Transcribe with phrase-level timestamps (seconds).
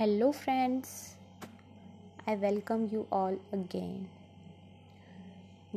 [0.00, 1.18] Hello friends
[2.28, 4.06] I welcome you all again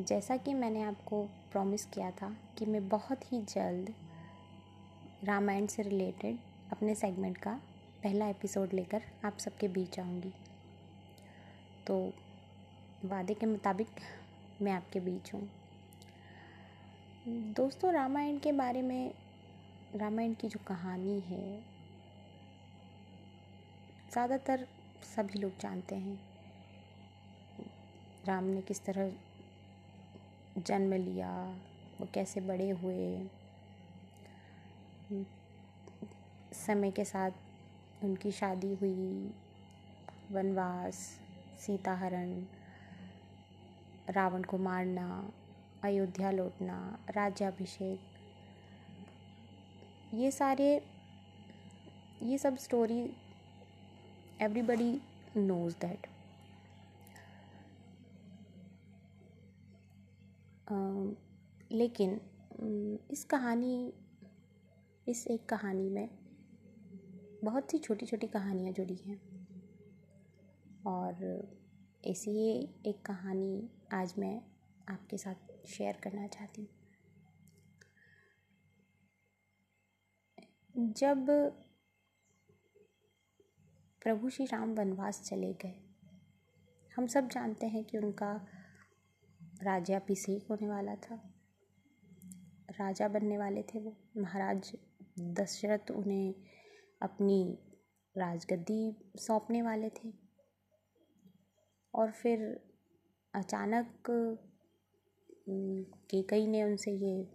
[0.03, 3.94] जैसा कि मैंने आपको प्रॉमिस किया था कि मैं बहुत ही जल्द
[5.24, 6.38] रामायण से रिलेटेड
[6.72, 7.59] अपने सेगमेंट का
[8.04, 10.33] पहला एपिसोड लेकर आप सबके बीच आऊँगी।
[11.87, 12.13] तो
[13.05, 13.87] वादे के मुताबिक
[14.61, 15.49] मैं आपके बीच हूँ।
[17.27, 19.13] दोस्तों, रामायण के बारे में,
[19.95, 21.72] रामायण की जो कहानी है
[24.14, 24.65] ज़्यादातर
[25.06, 26.19] सभी लोग जानते हैं।
[28.25, 29.11] राम ने किस तरह
[30.57, 31.29] जन्म लिया,
[32.00, 33.28] वो कैसे बड़े हुए।
[36.58, 39.32] समय के साथ उनकी शादी हुई,
[40.32, 40.95] वनवास
[41.59, 42.36] सीता हरण
[44.09, 45.08] रावण को मारना,
[45.84, 46.78] अयोध्या लौटना,
[47.09, 48.00] राज्याभिषेक।
[50.14, 50.72] ये सारे,
[52.23, 53.04] ये सब story
[54.42, 55.00] everybody
[55.38, 56.08] knows that.
[60.72, 61.14] Uh,
[61.72, 62.22] लेकिन
[63.11, 63.94] इस कहानी
[65.08, 66.09] इस एक कहानी में
[67.44, 69.22] बहुत सी छोटी छोटी कहानियाँ जुड़ी हैं।
[70.88, 71.48] और
[72.06, 74.42] ऐसी ही एक कहानी आज मैं
[74.89, 76.70] आपके साथ शेयर करना चाहती हूँ।
[80.94, 81.30] जब
[84.04, 85.84] प्रभु श्री राम वनवास चले गए।
[86.96, 88.48] हम सब जानते हैं कि उनका
[89.64, 91.16] राज्याभिषेक होने वाला था।
[92.72, 94.76] राजा बनने वाले थे वो। महाराज
[95.20, 96.36] दशरथ उन्हें
[97.02, 97.60] अपनी
[98.18, 100.14] राजगद्दी सौंपने वाले थे।
[101.95, 102.60] और फिर
[103.34, 104.04] अचानक
[106.12, 107.32] केकई ने उनसे ये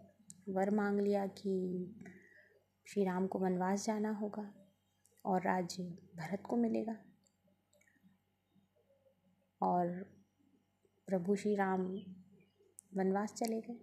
[0.49, 1.55] वर मांग लिया कि
[2.89, 4.58] श्री राम को वनवास जाना होगा।
[5.29, 5.83] और राज्य
[6.17, 6.97] भरत को मिलेगा।
[9.63, 10.03] और
[11.07, 11.81] प्रभु श्री राम
[12.95, 13.81] वनवास चले गए।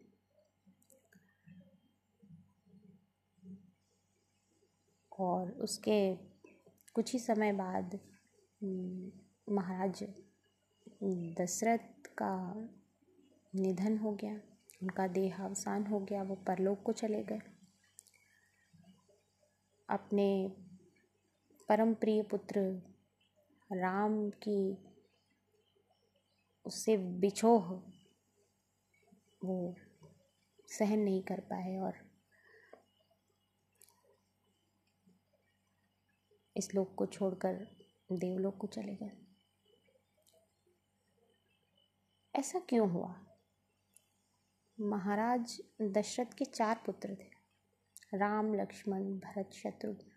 [5.20, 6.16] और उसके
[6.94, 8.00] कुछ ही समय बाद
[9.50, 10.04] महाराज
[11.40, 12.56] दशरथ का
[13.56, 14.34] निधन हो गया।
[14.84, 17.42] उनका देहावसान हो गया। वो परलोक को चले गए।
[19.90, 20.56] अपने
[21.70, 22.60] परम प्रिय पुत्र
[23.72, 24.78] राम की
[26.66, 27.70] उससे बिछोह
[29.44, 29.76] वो
[30.68, 31.94] सहन नहीं कर पाए और
[36.58, 37.54] इस लोक को छोड़कर
[38.12, 39.12] देवलोक को चले गए।
[42.36, 43.26] ऐसा क्यों हुआ?
[44.80, 47.30] महाराज दशरथ के चार पुत्र थे,
[48.18, 50.15] राम, लक्ष्मण, भरत शत्रुघ्न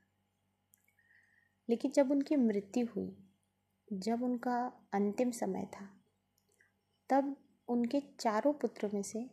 [1.70, 3.24] लेकिन जब उनकी मृत्यु हुई,
[3.92, 6.00] जब उनका अंतिम समय था,
[7.10, 7.36] तब
[7.68, 9.30] उनके चारों पुत्रों में से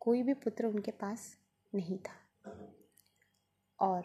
[0.00, 1.38] कोई भी पुत्र उनके पास
[1.74, 2.14] नहीं था।
[3.80, 4.04] और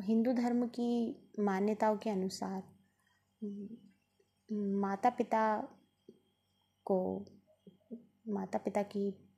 [0.00, 2.62] हिंदू धर्म की मान्यताओं के अनुसार
[4.52, 5.68] माता पिता
[6.84, 7.26] को
[8.28, 9.34] माता पिता की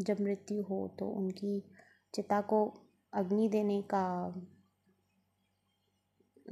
[0.00, 1.72] जब मृत्यु हो तो उनकी
[2.14, 2.83] चिता को
[3.14, 4.34] अग्नि देने का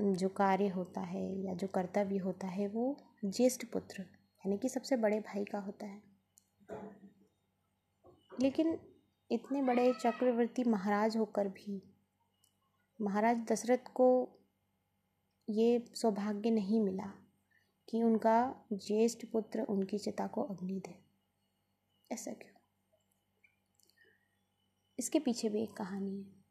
[0.01, 4.97] जो कार्य होता है या जो कर्तव्य होता है वो ज्येष्ठ पुत्र, यानी कि सबसे
[4.97, 6.03] बड़े भाई का होता है।
[8.41, 8.79] लेकिन
[9.31, 11.95] इतने बड़े चक्रवर्ती महाराज होकर भी,
[13.01, 14.39] महाराज दशरथ को
[15.51, 17.13] ये सौभाग्य नहीं मिला
[17.89, 21.05] कि उनका ज्येष्ठ पुत्र उनकी चिता को अग्नि दे।
[22.15, 22.61] ऐसा क्यों?
[24.99, 26.42] इसके पीछे भी एक कहानी है।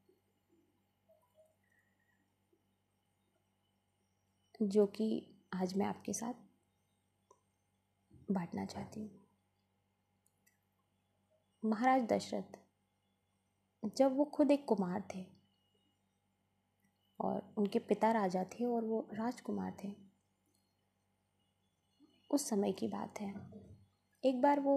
[4.62, 5.06] जो कि
[5.54, 6.34] आज मैं आपके साथ
[8.32, 9.20] बांटना चाहती हूँ।
[11.64, 12.60] महाराज दशरथ,
[13.98, 15.26] जब वो खुद एक कुमार थे
[17.20, 19.94] और उनके पिता राजा थे और वो राजकुमार थे,
[22.32, 23.34] उस समय की बात है।
[24.24, 24.76] एक बार वो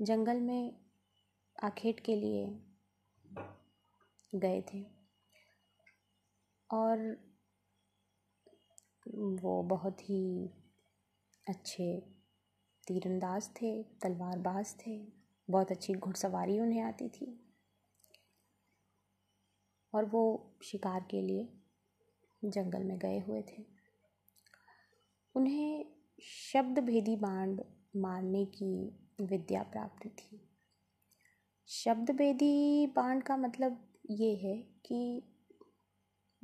[0.00, 0.76] जंगल में
[1.62, 2.46] आखेट के लिए
[4.32, 4.84] गए थे
[6.70, 7.33] और
[9.14, 10.50] वो बहुत ही
[11.48, 12.00] अच्छे
[12.86, 15.12] तीरंदाज थे, तलवारबाज थे,
[15.50, 17.40] बहुत अच्छी घुड़सवारी उन्हें आती थी।
[19.94, 21.48] और वो शिकार के लिए
[22.44, 23.64] जंगल में गए हुए थे।
[25.34, 25.86] उन्हें
[26.22, 27.60] शब्द भेदी बाण
[27.96, 30.48] मारने की विद्या प्राप्त थी।
[31.68, 34.56] शब्द भेदी बाण का मतलब ये है
[34.86, 35.22] कि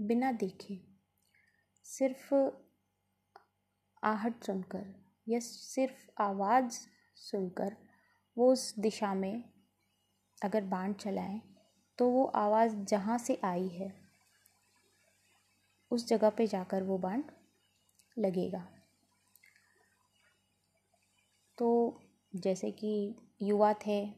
[0.01, 0.90] बिना देखे
[1.91, 2.35] सिर्फ़
[4.05, 4.95] आहट सुनकर
[5.29, 6.79] या सिर्फ़ आवाज़
[7.17, 7.77] सुनकर
[8.39, 9.45] वो उस दिशा में
[10.45, 11.41] अगर बाण चलाएँ
[11.99, 13.93] तो वो आवाज़ जहाँ से आई है,
[15.91, 17.23] उस जगह पे जाकर वो बाण
[18.19, 18.69] लगेगा।
[21.59, 22.01] तो
[22.37, 24.15] जैसे कि युवा थे,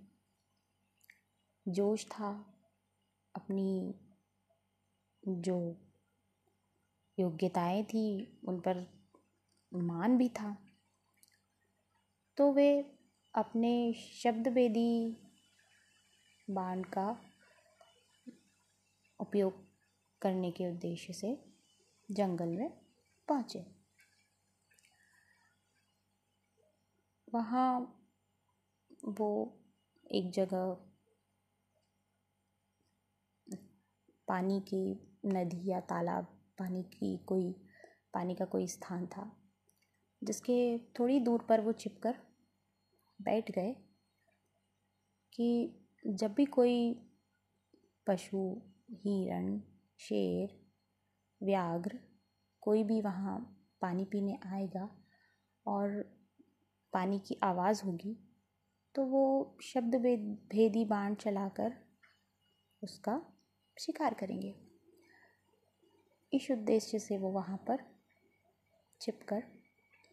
[1.68, 2.56] जोश था,
[3.34, 3.94] अपनी
[5.28, 5.76] जो
[7.18, 8.86] योग्यताएँ थी, उन पर
[9.74, 10.56] मान भी था।
[12.36, 12.98] तो वे
[13.34, 15.16] अपने शब्द वेदी
[16.50, 17.20] बाण का
[19.20, 19.52] उपयोग
[20.22, 21.44] करने के उद्देश्य से
[22.10, 22.70] जंगल में
[23.28, 23.64] पहुँचे।
[27.34, 27.98] वहाँ
[29.04, 29.58] वो
[30.12, 30.76] एक जगह
[34.28, 34.84] पानी की
[35.26, 37.52] नदी या तालाब पानी की कोई,
[38.14, 39.36] पानी का कोई स्थान था,
[40.24, 42.14] जिसके थोड़ी दूर पर वो छिपकर
[43.22, 43.72] बैठ गए
[45.32, 46.94] कि जब भी कोई
[48.06, 49.60] पशु, हिरण,
[49.98, 50.60] शेर,
[51.42, 51.98] व्याघ्र
[52.60, 54.88] कोई भी वहाँ पानी पीने आएगा
[55.66, 56.02] और
[56.92, 58.16] पानी की आवाज़ होगी
[58.94, 59.94] तो वो शब्द
[60.54, 61.72] भेदी बाण चलाकर
[62.82, 63.22] उसका
[63.80, 64.61] शिकार करेंगे।
[66.32, 67.84] इस उद्देश्य से वो वहाँ पर
[69.00, 69.42] छिपकर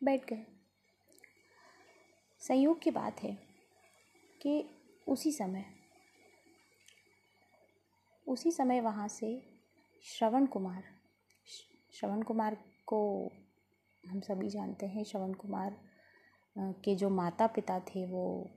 [0.04, 0.46] बैठ गए।
[2.42, 3.38] संयोग की बात है
[4.42, 4.64] कि
[5.08, 5.66] उसी समय
[8.28, 9.30] उसी समय वहाँ से
[10.04, 10.84] श्रवण कुमार
[11.94, 12.58] श्रवण कुमार
[12.88, 13.32] को
[14.04, 15.76] हम सभी जानते हैं, श्रवण कुमार
[16.58, 18.50] के जो माता पिता थे वो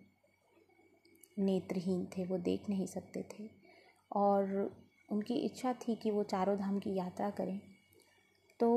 [1.39, 3.49] नेत्रहीन थे, वो देख नहीं सकते थे।
[4.13, 4.82] और
[5.13, 7.59] उनकी इच्छा थी कि वो चारों धाम की यात्रा करें।
[8.61, 8.71] तो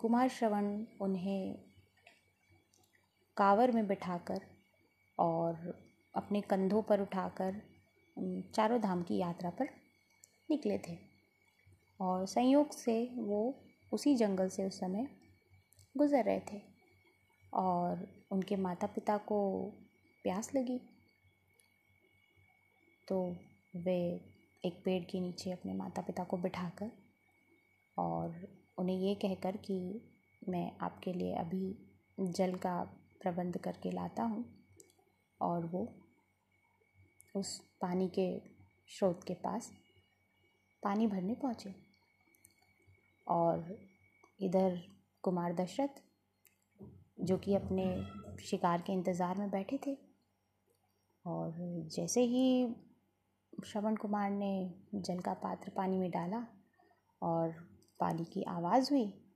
[0.00, 0.66] कुमार श्रवण
[1.00, 1.54] उन्हें
[3.36, 4.40] कावर में बिठाकर
[5.18, 5.74] और
[6.14, 7.60] अपने कंधों पर उठाकर
[8.54, 9.68] चारों धाम की यात्रा पर
[10.50, 10.96] निकले थे।
[12.00, 13.40] और संयोग से वो
[13.92, 15.06] उसी जंगल से उस समय
[15.94, 16.60] गुज़र रहे थे
[17.52, 19.38] और उनके माता पिता को
[20.24, 20.80] प्यास लगी।
[23.08, 23.20] तो
[23.76, 24.00] वे
[24.64, 26.90] एक पेड़ के नीचे अपने माता पिता को बिठाकर
[27.98, 28.34] और
[28.78, 29.78] उन्हें ये कहकर कि
[30.48, 31.76] मैं आपके लिए अभी
[32.20, 32.74] जल का
[33.22, 34.44] प्रबंध करके लाता हूँ
[35.40, 35.86] और वो
[37.36, 38.28] उस पानी के
[38.88, 39.70] स्रोत के पास
[40.82, 41.74] पानी भरने पहुँचे।
[43.26, 43.78] और
[44.40, 44.78] इधर
[45.22, 46.02] कुमार दशरथ,
[47.20, 47.86] जो कि अपने
[48.44, 49.96] शिकार के इंतज़ार में बैठे थे
[51.24, 51.54] और
[51.96, 52.66] जैसे ही
[53.66, 56.46] श्रवण कुमार ने जल का पात्र पानी में डाला
[57.22, 57.52] और
[58.00, 59.30] पानी की आवाज़ हुई।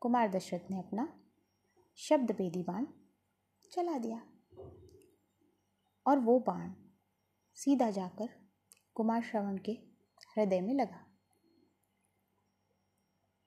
[0.00, 1.20] कुमार दशरथ ने अपना
[1.96, 2.86] शब्द भेदी बाण
[3.72, 4.22] चला दिया
[6.06, 6.72] और वो बाण
[7.54, 8.28] सीधा जाकर
[8.94, 9.72] कुमार श्रवण के
[10.36, 11.04] हृदय में लगा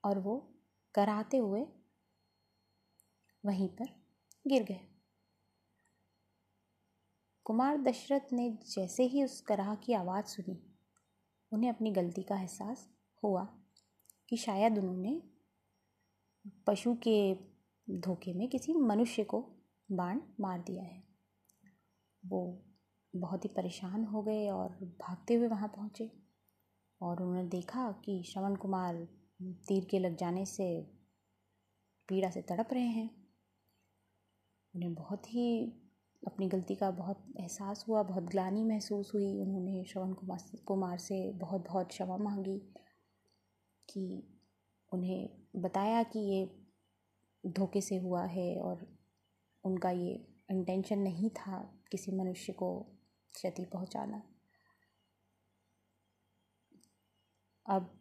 [0.04, 0.38] और वो
[0.96, 1.66] कराते हुए
[3.46, 3.86] वहीं पर
[4.48, 4.91] गिर गए।
[7.46, 10.60] कुमार दशरथ ने जैसे ही उस कराह की आवाज़ सुनी,
[11.52, 12.90] उन्हें अपनी गलती का एहसास
[13.24, 13.44] हुआ
[14.30, 15.22] कि शायद उन्होंने
[16.68, 17.34] पशु के
[17.90, 19.42] धोखे में किसी मनुष्य को
[19.92, 21.04] बाण मार दिया है।
[22.26, 22.62] वो
[23.16, 24.70] बहुत ही परेशान हो गए और
[25.02, 26.12] भागते हुए वहाँ पहुँचे
[27.02, 29.08] और उन्होंने देखा कि श्रवण कुमार
[29.68, 30.82] तीर के लग जाने से
[32.10, 33.10] पीड़ा से तड़प रहे हैं।
[34.76, 35.74] उन्हें बहुत ही
[36.28, 41.34] अपनी गलती का बहुत एहसास हुआ, बहुत ग्लानी महसूस हुई। उन्होंने श्रवण कुमार कुमार से
[41.34, 42.60] बहुत बहुत क्षमा मांगी
[43.90, 44.38] कि
[44.94, 46.66] उन्हें बताया कि ये
[47.48, 48.98] धोखे से हुआ है और
[49.64, 52.80] उनका ये इंटेंशन नहीं था किसी मनुष्य को
[53.34, 54.24] क्षति पहुंचाना।
[57.70, 58.00] अब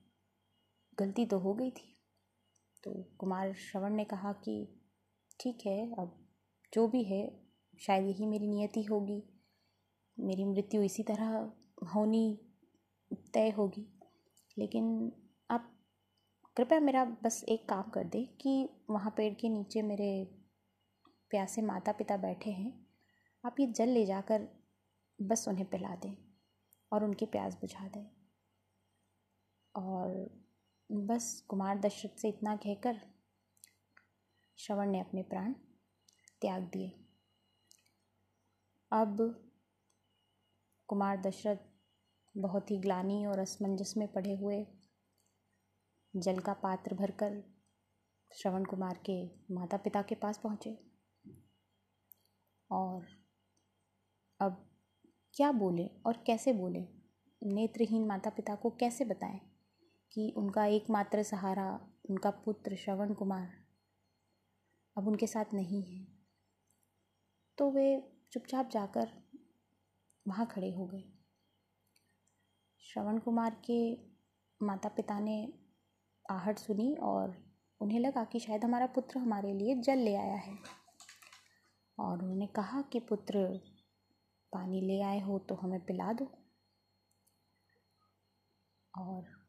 [0.98, 1.96] गलती तो हो गई थी।
[2.84, 4.80] तो कुमार श्रवण ने कहा कि,
[5.40, 6.28] ठीक है, अब
[6.74, 7.39] जो भी है
[7.80, 9.22] शायद यही मेरी नियति होगी।
[10.20, 11.52] मेरी मृत्यु इसी तरह
[11.94, 12.40] होनी
[13.34, 14.00] तय होगी।
[14.58, 15.12] लेकिन
[15.50, 15.80] आप
[16.56, 20.24] कृपया मेरा बस एक काम कर दें कि वहाँ पेड़ के नीचे मेरे
[21.30, 22.86] प्यासे माता पिता बैठे हैं।
[23.44, 24.48] आप ये जल ले जाकर
[25.22, 26.16] बस उन्हें पिला दें
[26.92, 28.10] और उनकी प्यास बुझा दें।
[29.76, 30.30] और
[30.92, 33.00] बस कुमार दशरथ से इतना कहकर
[34.56, 35.52] श्रवण ने अपने प्राण
[36.40, 36.99] त्याग दिए।
[38.92, 39.16] अब
[40.86, 41.56] कुमार दशरथ
[42.36, 44.66] बहुत ही ग्लानी और असमंजस में पड़े हुए
[46.16, 47.42] जल का पात्र भरकर
[48.34, 50.86] श्रवण कुमार के माता पिता के पास पहुँचे।
[52.70, 53.06] और
[54.40, 54.70] अब
[55.34, 56.80] क्या बोले और कैसे बोले?
[57.42, 59.40] नेत्रहीन माता पिता को कैसे बताएँ
[60.12, 63.50] कि उनका एकमात्र सहारा, उनका पुत्र श्रवण कुमार
[64.96, 66.06] अब उनके साथ नहीं है?
[67.58, 69.22] तो वे चुपचाप जाकर
[70.28, 71.12] वहाँ खड़े हो गए।
[72.80, 73.94] श्रवण कुमार के
[74.62, 75.52] माता पिता ने
[76.30, 80.58] आहट सुनी और उन्हें लगा कि शायद हमारा पुत्र हमारे लिए जल ले आया है।
[81.98, 83.60] और उन्होंने कहा कि, पुत्र,
[84.52, 86.24] पानी ले आए हो तो हमें पिला दो।
[88.98, 89.48] और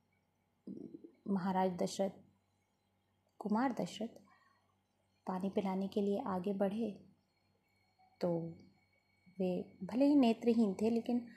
[1.28, 2.12] महाराज दशरथ,
[3.40, 4.22] कुमार दशरथ
[5.28, 7.08] पानी पिलाने के लिए आगे बढ़े
[8.22, 8.58] तो
[9.42, 11.28] वे भले ही नेत्रहीन थे, लेकिन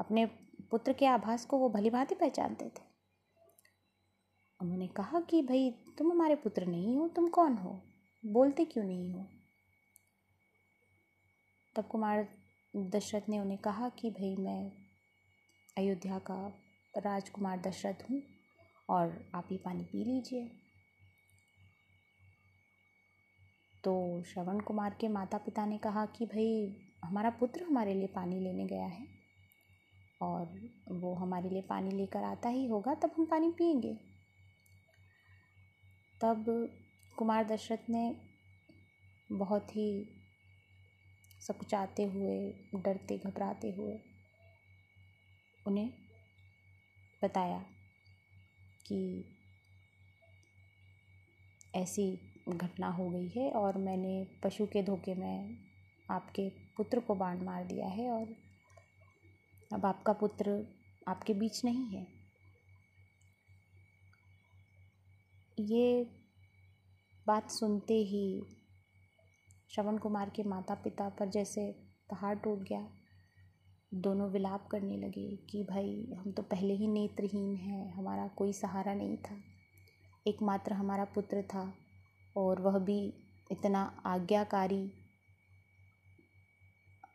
[0.00, 0.26] अपने
[0.70, 2.92] पुत्र के आभास को वो भली भांति पहचानते थे।
[4.60, 7.82] उन्होंने कहा कि, भाई, तुम हमारे पुत्र नहीं हो, तुम कौन हो?
[8.26, 9.26] बोलते क्यों नहीं हो?
[11.76, 12.28] तब कुमार
[12.76, 14.72] दशरथ ने उन्हें कहा कि, भाई, मैं
[15.78, 16.52] अयोध्या का
[16.96, 18.22] राजकुमार दशरथ हूँ,
[18.88, 20.48] और आप ही पानी पी लीजिए।
[23.84, 28.40] तो श्रवण कुमार के माता पिता ने कहा कि, भाई हमारा पुत्र हमारे लिए पानी
[28.40, 29.06] लेने गया है
[30.22, 33.94] और वो हमारे लिए पानी लेकर आता ही होगा, तब हम पानी पियेंगे।
[36.20, 36.44] तब
[37.18, 38.16] कुमार दशरथ ने
[39.32, 40.08] बहुत ही
[41.40, 43.98] सकुचाते हुए, डरते, घबराते हुए
[45.66, 45.90] उन्हें
[47.24, 47.64] बताया
[48.86, 49.24] कि
[51.74, 55.58] ऐसी घटना हो गई है और मैंने पशु के धोखे में
[56.10, 58.34] आपके पुत्र को बाण मार दिया है और
[59.72, 60.64] अब आपका पुत्र
[61.08, 62.06] आपके बीच नहीं है।
[65.60, 66.04] ये
[67.26, 68.42] बात सुनते ही
[69.70, 71.70] श्रवण कुमार के माता पिता पर जैसे
[72.10, 72.86] पहाड़ टूट गया,
[73.94, 78.94] दोनों विलाप करने लगे कि भाई, हम तो पहले ही नेत्रहीन हैं, हमारा कोई सहारा
[78.94, 79.36] नहीं था।
[80.26, 81.72] एकमात्र हमारा पुत्र था
[82.36, 82.98] और वह भी
[83.52, 84.84] इतना आज्ञाकारी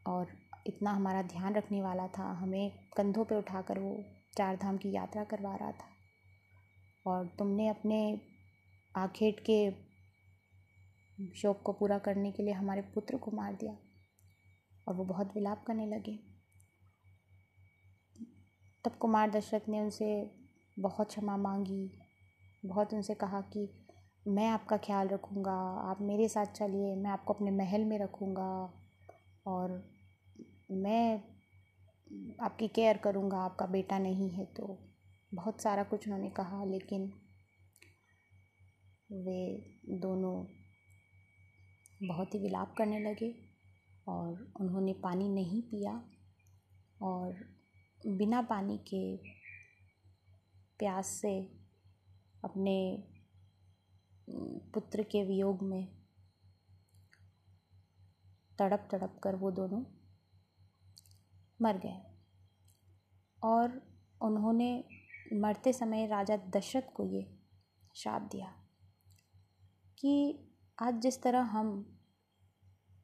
[0.07, 0.27] और
[0.67, 4.03] इतना हमारा ध्यान रखने वाला था, हमें कंधों पे उठाकर वो
[4.37, 5.89] चार धाम की यात्रा करवा रहा था।
[7.07, 8.21] और तुमने अपने
[8.95, 9.71] आखेट के
[11.35, 13.77] शौक को पूरा करने के लिए हमारे पुत्र को मार दिया
[14.87, 16.19] और वो बहुत विलाप करने लगे।
[18.85, 20.31] तब कुमार दशरथ ने उनसे
[20.79, 21.99] बहुत क्षमा मांगी,
[22.65, 23.85] बहुत उनसे कहा कि
[24.27, 25.55] मैं आपका ख्याल रखूँगा,
[25.91, 28.73] आप मेरे साथ चलिए, मैं आपको अपने महल में रखूँगा
[29.47, 29.96] और
[30.69, 31.23] मैं
[32.41, 34.77] आपकी केयर करूँगा, आपका बेटा नहीं है तो
[35.31, 37.11] बहुत सारा कुछ उन्होंने कहा, लेकिन
[39.11, 39.39] वे
[40.01, 40.35] दोनों
[42.07, 43.33] बहुत ही विलाप करने लगे
[44.07, 45.93] और उन्होंने पानी नहीं पिया
[47.01, 47.45] और
[48.07, 49.01] बिना पानी के
[50.79, 51.37] प्यास से
[52.43, 52.77] अपने
[54.73, 55.85] पुत्र के वियोग में
[58.59, 59.83] तड़प तड़प कर वो दोनों
[61.59, 62.01] मर गए।
[63.43, 63.81] और
[64.21, 64.83] उन्होंने
[65.33, 67.25] मरते समय राजा दशरथ को ये
[67.95, 68.47] शाप दिया
[69.97, 70.13] कि
[70.81, 71.69] आज जिस तरह हम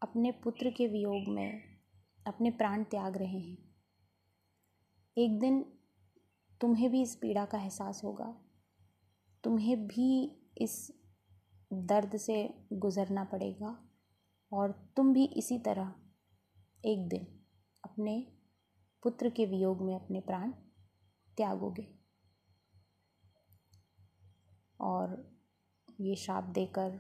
[0.02, 1.80] अपने पुत्र के वियोग में
[2.28, 3.58] अपने प्राण त्याग रहे हैं,
[5.18, 5.62] एक दिन
[6.62, 8.34] तुम्हें भी इस पीड़ा का एहसास होगा।
[9.44, 10.24] तुम्हें भी
[10.58, 10.92] इस
[11.72, 13.78] दर्द से गुज़रना पड़ेगा
[14.52, 15.94] और तुम भी इसी तरह
[16.84, 17.28] एक दिन
[17.84, 18.33] अपने
[19.04, 20.52] पुत्र के वियोग में अपने प्राण
[21.38, 22.00] त्यागोगे।
[24.80, 25.38] और
[26.02, 27.00] ये शाप देकर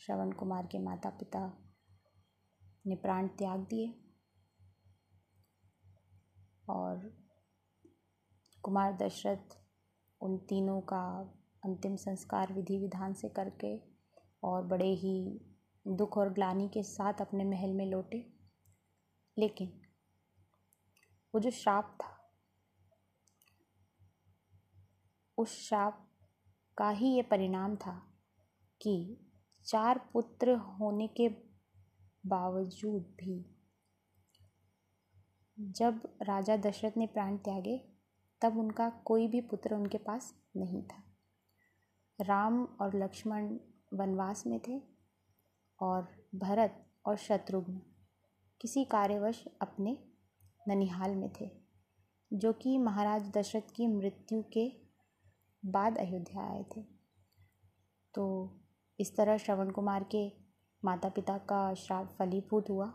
[0.00, 1.58] श्रवण कुमार के माता पिता
[2.86, 3.94] ने प्राण त्याग दिए
[6.68, 7.24] और
[8.62, 9.58] कुमार दशरथ
[10.20, 11.02] उन तीनों का
[11.64, 13.76] अंतिम संस्कार विधि विधान से करके
[14.42, 15.40] और बड़े ही
[15.88, 18.32] दुख और ग्लानी के साथ अपने महल में लौटे।
[19.38, 19.85] लेकिन
[21.36, 22.30] वो जो श्राप था,
[25.38, 26.10] उस श्राप
[26.78, 28.12] का ही ये परिणाम था
[28.82, 29.26] कि
[29.66, 31.28] चार पुत्र होने के
[32.26, 33.56] बावजूद भी
[35.60, 37.92] जब राजा दशरथ ने प्राण त्यागे,
[38.40, 41.02] तब उनका कोई भी पुत्र उनके पास नहीं था।
[42.20, 43.58] राम और लक्ष्मण
[43.94, 44.82] वनवास में थे
[45.80, 47.82] और भरत और शत्रुघ्न
[48.60, 50.05] किसी कार्यवश अपने
[50.68, 51.50] ननिहाल में थे,
[52.32, 54.68] जो कि महाराज दशरथ की मृत्यु के
[55.62, 56.82] बाद अयोध्या आए थे।
[58.14, 58.24] तो
[59.00, 60.32] इस तरह श्रवण कुमार के
[60.84, 62.86] माता पिता का श्राप फलीभूत हुआ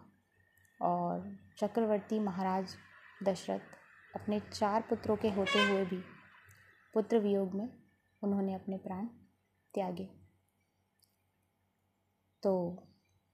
[0.82, 2.76] और चक्रवर्ती महाराज
[3.24, 6.02] दशरथ अपने चार पुत्रों के होते हुए भी
[6.94, 7.70] पुत्र वियोग में
[8.24, 9.06] उन्होंने अपने प्राण
[9.74, 10.10] त्यागे।
[12.44, 12.54] तो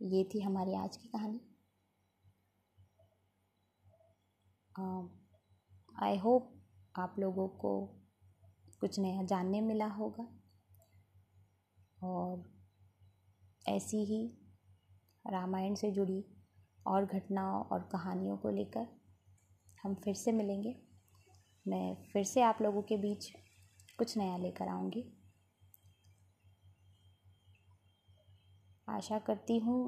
[0.01, 1.39] ये थी हमारी आज की कहानी।
[4.77, 6.51] आई होप
[6.95, 7.69] आप लोगों को
[8.79, 10.27] कुछ नया जानने मिला होगा।
[12.03, 12.43] और
[13.69, 14.19] ऐसी ही
[15.25, 16.23] रामायण से जुड़ी
[16.87, 18.87] और घटनाओं और कहानियों को लेकर
[19.83, 20.75] हम फिर से मिलेंगे।
[21.67, 23.31] मैं फिर से आप लोगों के बीच
[23.97, 25.03] कुछ नया लेकर आऊँगी।
[28.89, 29.81] आशा करती हूँ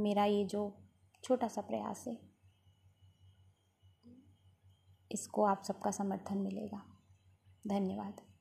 [0.00, 0.72] मेरा ये जो
[1.24, 2.33] छोटा सा प्रयास है
[5.12, 6.82] इसको आप सबका समर्थन मिलेगा।
[7.68, 8.33] धन्यवाद।